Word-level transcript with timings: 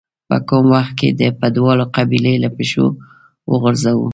په 0.27 0.37
کم 0.47 0.63
وخت 0.73 0.91
کې 0.99 1.07
به 1.39 1.47
دواړه 1.57 1.85
قبيلې 1.95 2.35
له 2.43 2.49
پښو 2.55 2.85
وغورځوو. 3.49 4.07